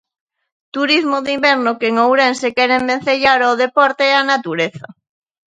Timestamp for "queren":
2.57-2.87